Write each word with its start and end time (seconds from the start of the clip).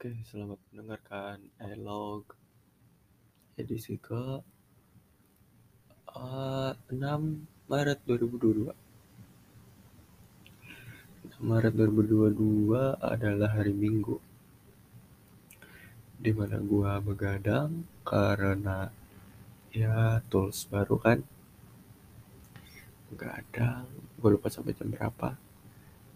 Oke, 0.00 0.16
selamat 0.32 0.56
mendengarkan 0.72 1.44
Elog 1.60 2.24
edisi 3.60 4.00
ke 4.00 4.40
uh, 6.16 6.72
6 6.88 6.88
Maret 7.68 8.00
2022. 8.08 8.72
6 11.36 11.44
Maret 11.44 11.74
2022 11.76 12.96
adalah 12.96 13.52
hari 13.52 13.76
Minggu 13.76 14.16
di 16.16 16.32
mana 16.32 16.56
gua 16.64 16.96
begadang 17.04 17.84
karena 18.00 18.88
ya 19.68 20.24
tools 20.32 20.64
baru 20.72 20.96
kan. 20.96 21.20
Begadang 23.12 23.84
gue 24.16 24.30
lupa 24.32 24.48
sampai 24.48 24.72
jam 24.72 24.88
berapa 24.88 25.36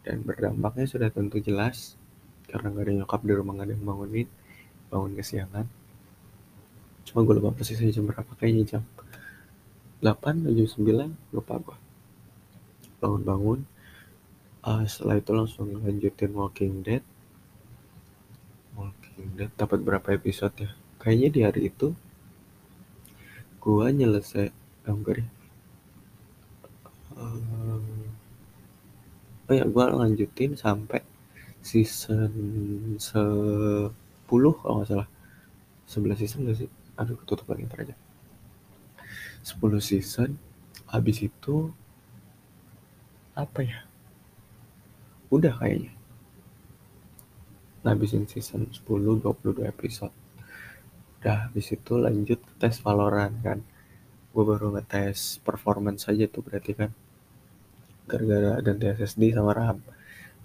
dan 0.09 0.24
berdampaknya 0.24 0.88
sudah 0.88 1.12
tentu 1.12 1.37
jelas 1.45 2.01
karena 2.48 2.66
gak 2.71 2.84
ada 2.84 2.93
nyokap 3.03 3.21
di 3.25 3.33
rumah 3.33 3.53
gak 3.59 3.66
ada 3.66 3.75
yang 3.75 3.84
bangunin 3.84 4.29
bangun 4.93 5.12
kesiangan. 5.19 5.66
Cuma 7.05 7.20
gue 7.27 7.34
lupa 7.37 7.53
persisnya 7.53 7.93
jam 7.93 8.09
berapa 8.09 8.33
kayaknya 8.39 8.79
jam 8.79 8.83
8 10.01 10.45
atau 10.45 10.53
jam 10.53 10.69
9 10.69 11.34
lupa 11.37 11.55
gue 11.61 11.79
bangun-bangun 13.01 13.61
uh, 14.65 14.84
setelah 14.89 15.20
itu 15.20 15.30
langsung 15.37 15.69
lanjutin 15.84 16.33
Walking 16.33 16.80
Dead. 16.80 17.05
Walking 18.75 19.37
Dead 19.37 19.51
dapat 19.55 19.84
berapa 19.84 20.09
episode 20.17 20.56
ya? 20.56 20.70
Kayaknya 21.01 21.29
di 21.29 21.41
hari 21.45 21.61
itu 21.69 21.92
gue 23.61 23.86
nyelesai 23.92 24.48
oh 24.89 24.92
enggak 24.92 25.14
deh. 25.20 25.29
Um, 27.14 27.84
oh 29.48 29.55
ya 29.55 29.64
gue 29.69 29.84
lanjutin 29.84 30.56
sampai 30.56 31.05
season 31.65 32.31
10 33.01 33.89
kalau 34.61 34.75
nggak 34.79 34.89
salah. 34.93 35.09
11 35.89 36.20
season 36.20 36.45
gak 36.45 36.59
sih? 36.61 36.70
Aduh 37.01 37.17
ketutup 37.25 37.48
lagi 37.48 37.65
ntar 37.65 37.89
aja. 37.89 37.97
10 39.41 39.81
season 39.81 40.37
habis 40.92 41.25
itu 41.25 41.73
apa 43.33 43.65
ya? 43.65 43.81
Udah 45.33 45.57
kayaknya. 45.57 45.91
Ngabisin 47.85 48.29
season 48.29 48.69
10 48.69 48.85
22 48.85 49.65
episode. 49.65 50.12
Udah 51.20 51.48
habis 51.48 51.73
itu 51.73 51.92
lanjut 51.97 52.41
tes 52.61 52.77
Valorant 52.85 53.35
kan. 53.41 53.59
Gue 54.37 54.45
baru 54.45 54.77
ngetes 54.77 55.41
performance 55.41 56.12
aja 56.12 56.29
tuh 56.29 56.45
berarti 56.45 56.77
kan. 56.77 56.92
Gara-gara 58.05 58.61
ganti 58.61 58.85
SSD 58.92 59.33
sama 59.33 59.57
RAM. 59.57 59.81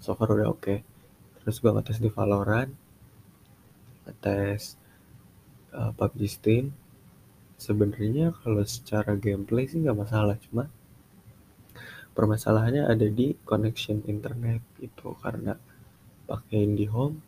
So 0.00 0.16
far 0.16 0.32
udah 0.32 0.48
oke. 0.48 0.64
okay 0.64 0.89
terus 1.50 1.66
gue 1.66 1.74
ngetes 1.74 1.98
di 1.98 2.06
Valorant 2.14 2.70
ngetes 4.06 4.78
uh, 5.74 5.90
PUBG 5.98 6.20
Steam. 6.30 6.70
Sebenarnya 7.58 8.30
kalau 8.38 8.62
secara 8.62 9.18
gameplay 9.18 9.66
sih 9.66 9.82
nggak 9.82 9.98
masalah 9.98 10.38
cuma 10.46 10.70
permasalahannya 12.14 12.86
ada 12.86 13.02
di 13.10 13.34
connection 13.42 13.98
internet 14.06 14.62
itu 14.78 15.10
karena 15.18 15.58
pakai 16.30 16.70
IndiHome 16.70 17.18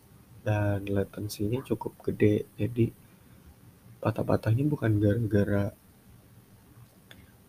dan 0.46 0.86
latensinya 0.86 1.58
cukup 1.66 1.98
gede 2.06 2.46
jadi 2.54 2.94
patah-patahnya 3.98 4.70
bukan 4.70 5.02
gara-gara 5.02 5.74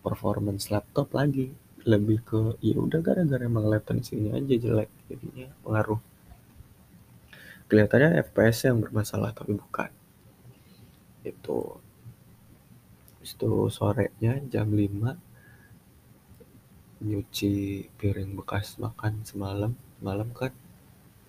performance 0.02 0.74
laptop 0.74 1.14
lagi. 1.14 1.54
Lebih 1.86 2.18
ke 2.26 2.40
ya 2.66 2.82
udah 2.82 2.98
gara-gara 2.98 3.46
emang 3.46 3.70
latensinya 3.70 4.34
aja 4.34 4.58
jelek 4.58 4.90
jadinya 5.06 5.46
pengaruh 5.62 6.02
kelihatannya 7.68 8.20
FPS 8.28 8.68
yang 8.68 8.78
bermasalah 8.84 9.30
tapi 9.32 9.52
bukan. 9.56 9.90
Itu 11.24 11.80
itu 13.24 13.50
sorenya 13.72 14.36
jam 14.52 14.68
5 14.68 15.16
nyuci 17.04 17.54
piring 17.98 18.30
bekas 18.36 18.76
makan 18.80 19.24
semalam. 19.24 19.72
Malam 20.04 20.28
kan 20.36 20.52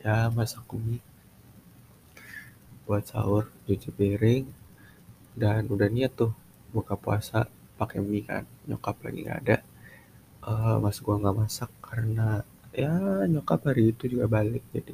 ya 0.03 0.27
masak 0.31 0.67
mie. 0.75 0.99
Buat 2.85 3.09
sahur 3.11 3.49
cuci 3.65 3.89
piring 3.95 4.45
dan 5.35 5.67
udah 5.67 5.89
niat 5.91 6.11
tuh 6.15 6.31
buka 6.75 6.95
puasa 6.99 7.47
pakai 7.79 7.99
mie 8.03 8.27
kan. 8.27 8.43
Nyokap 8.67 8.95
lagi 9.03 9.19
nggak 9.23 9.39
ada. 9.47 9.57
Uh, 10.45 10.77
mas 10.83 11.01
gua 11.01 11.17
nggak 11.17 11.37
masak 11.41 11.71
karena 11.81 12.45
ya 12.75 12.91
nyokap 13.25 13.65
hari 13.65 13.95
itu 13.95 14.03
juga 14.11 14.27
balik 14.27 14.61
jadi 14.75 14.93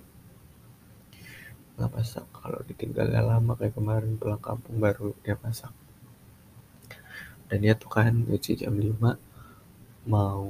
nggak 1.81 1.97
masak. 1.97 2.25
Kalau 2.29 2.61
ditinggalnya 2.69 3.25
lama 3.25 3.57
kayak 3.57 3.73
kemarin 3.73 4.13
pulang 4.21 4.37
kampung 4.37 4.77
baru 4.77 5.17
dia 5.25 5.33
masak. 5.41 5.73
Dan 7.49 7.65
dia 7.65 7.73
tuh 7.73 7.89
kan 7.89 8.13
nyuci 8.13 8.53
jam 8.61 8.77
5 8.77 9.01
mau 10.05 10.45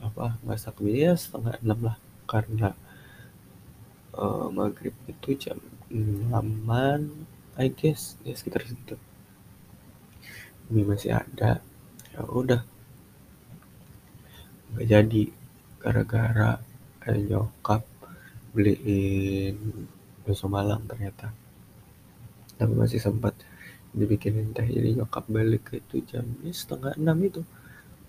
apa 0.00 0.40
masak 0.40 0.80
dia 0.80 1.12
setengah 1.12 1.60
enam 1.60 1.92
lah. 1.92 1.96
Karena 2.24 2.72
uh, 4.16 4.48
maghrib 4.48 4.96
itu 5.04 5.36
jam 5.36 5.60
6 5.92 6.32
I 7.60 7.68
guess 7.68 8.16
ya 8.24 8.32
sekitar 8.32 8.64
situ. 8.64 8.96
Mie 10.72 10.88
masih 10.88 11.12
ada. 11.12 11.60
Ya 12.16 12.20
udah. 12.24 12.64
Nggak 14.72 14.86
jadi. 14.88 15.24
Gara-gara 15.78 16.58
nyokap 17.08 17.86
beliin 18.52 19.86
bakso 20.28 20.44
Malang 20.52 20.84
ternyata. 20.84 21.32
Tapi 22.60 22.72
masih 22.76 23.00
sempat 23.00 23.32
dibikinin 23.96 24.52
teh. 24.52 24.68
Jadi 24.68 25.00
nyokap 25.00 25.24
balik 25.32 25.72
itu 25.72 26.04
jam 26.04 26.28
ya, 26.44 26.52
setengah 26.52 26.92
enam 27.00 27.16
itu 27.24 27.40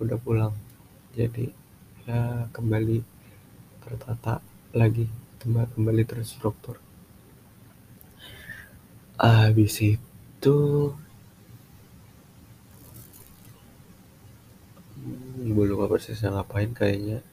udah 0.04 0.20
pulang. 0.20 0.52
Jadi 1.16 1.48
ya 2.04 2.52
kembali 2.52 3.00
tertata 3.80 4.44
lagi 4.76 5.08
kembali 5.40 6.04
terstruktur. 6.04 6.76
Habis 9.20 9.80
itu 9.84 10.58
hmm, 15.00 15.56
gue 15.56 15.66
lupa 15.68 15.92
persisnya 15.92 16.36
ngapain 16.36 16.72
kayaknya 16.76 17.24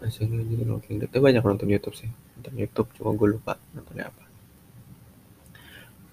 masih 0.00 0.28
ngajin 0.28 0.68
Walking 0.68 0.96
Dead. 1.00 1.12
Banyak 1.12 1.42
nonton 1.42 1.68
YouTube 1.68 1.96
sih. 1.96 2.10
Nonton 2.36 2.54
YouTube 2.56 2.88
cuma 3.00 3.10
gue 3.16 3.28
lupa 3.38 3.54
nontonnya 3.72 4.12
apa. 4.12 4.24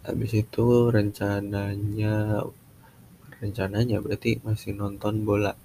Habis 0.04 0.32
itu 0.36 0.66
rencananya 0.92 2.44
rencananya 3.40 3.98
berarti 4.00 4.40
masih 4.44 4.76
nonton 4.76 5.28
bola. 5.28 5.56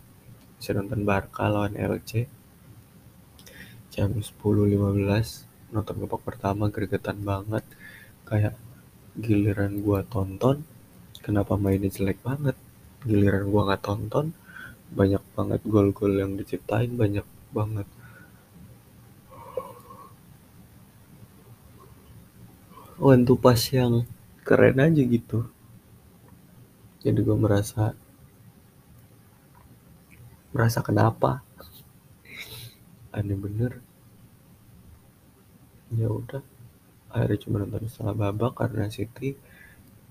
Masih 0.59 0.73
nonton 0.79 1.07
Barca 1.07 1.47
lawan 1.47 1.79
LC 1.79 2.27
jam 3.95 4.15
10.15 4.15 5.75
nonton 5.75 5.95
babak 6.07 6.23
pertama 6.27 6.71
gregetan 6.71 7.23
banget. 7.23 7.63
Kayak 8.27 8.55
giliran 9.19 9.83
gua 9.83 10.03
tonton 10.07 10.63
kenapa 11.23 11.55
mainnya 11.55 11.91
jelek 11.91 12.19
banget? 12.23 12.55
Giliran 13.07 13.47
gua 13.51 13.73
nggak 13.73 13.83
tonton 13.83 14.35
banyak 14.89 15.21
banget 15.37 15.61
gol-gol 15.69 16.17
yang 16.17 16.33
diciptain 16.35 16.97
banyak 16.97 17.27
banget 17.53 17.85
one 22.99 23.23
to 23.23 23.39
pas 23.39 23.59
yang 23.71 24.03
keren 24.43 24.83
aja 24.83 25.03
gitu. 25.07 25.47
Jadi 26.99 27.19
gue 27.23 27.39
merasa 27.39 27.95
merasa 30.51 30.83
kenapa? 30.83 31.47
Aneh 33.15 33.39
bener. 33.39 33.79
Ya 35.95 36.11
udah 36.11 36.43
akhirnya 37.09 37.39
cuma 37.41 37.63
nonton 37.63 37.89
setengah 37.89 38.17
babak 38.19 38.53
karena 38.59 38.91
City 38.93 39.39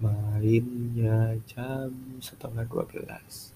mainnya 0.01 1.36
jam 1.45 1.92
setengah 2.24 2.63
dua 2.66 2.88
belas. 2.88 3.51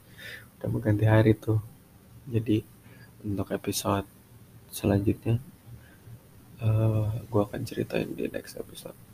Udah 0.60 0.68
mau 0.68 0.84
ganti 0.84 1.08
hari 1.08 1.34
tuh. 1.40 1.64
Jadi 2.28 2.62
untuk 3.24 3.50
episode 3.56 4.06
selanjutnya 4.68 5.40
uh, 6.62 7.10
eh, 7.10 7.10
gue 7.28 7.42
akan 7.42 7.62
ceritain 7.64 8.12
di 8.12 8.28
next 8.28 8.60
episode 8.60 9.11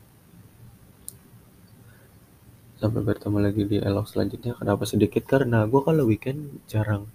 sampai 2.78 3.02
bertemu 3.02 3.38
lagi 3.42 3.64
di 3.66 3.78
elok 3.82 4.06
selanjutnya. 4.06 4.54
Kenapa 4.54 4.84
sedikit? 4.86 5.24
Karena 5.26 5.66
gue 5.66 5.82
kalau 5.82 6.06
weekend 6.06 6.62
jarang 6.70 7.10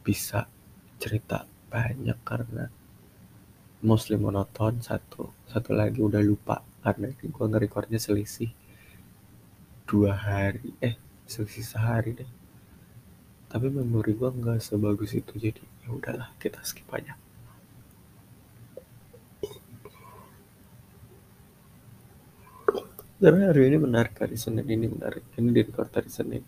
bisa 0.00 0.48
cerita 0.96 1.44
banyak 1.68 2.18
karena 2.24 2.72
mostly 3.84 4.16
monoton 4.18 4.80
satu 4.82 5.30
satu 5.46 5.70
lagi 5.76 6.00
udah 6.02 6.18
lupa 6.24 6.64
karena 6.82 7.12
gue 7.14 7.28
nge-recordnya 7.30 8.00
selisih 8.00 8.50
dua 9.84 10.16
hari 10.16 10.72
eh 10.80 10.96
selisih 11.28 11.64
sehari 11.64 12.10
deh. 12.16 12.30
Tapi 13.48 13.66
memori 13.68 14.12
gue 14.16 14.28
nggak 14.28 14.60
sebagus 14.60 15.12
itu 15.16 15.32
jadi 15.36 15.62
ya 15.84 15.88
udahlah 15.92 16.32
kita 16.40 16.60
skip 16.64 16.88
aja 16.92 17.16
karena 23.18 23.50
hari 23.50 23.74
ini 23.74 23.78
menarik 23.82 24.14
hari 24.18 24.38
Senin 24.38 24.66
ini 24.66 24.86
menarik. 24.86 25.26
Ini 25.34 25.50
di 25.50 25.60
record 25.66 25.90
hari 25.90 26.10
Senin. 26.10 26.42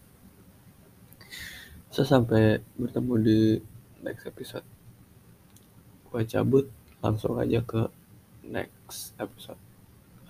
So 1.91 2.07
sampai 2.07 2.63
bertemu 2.79 3.15
di 3.19 3.39
next 4.07 4.25
episode. 4.31 4.67
Gue 6.07 6.23
cabut 6.27 6.71
langsung 7.03 7.35
aja 7.43 7.59
ke 7.67 7.91
next 8.47 9.19
episode. 9.19 9.59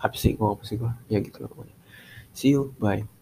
Apa 0.00 0.16
sih? 0.16 0.32
Ngomong 0.36 0.56
apa 0.56 0.64
sih 0.64 0.80
gue 0.80 0.92
ya 1.12 1.20
gitu 1.20 1.44
loh 1.44 1.52
pokoknya. 1.52 1.76
See 2.32 2.56
you 2.56 2.72
bye 2.80 3.19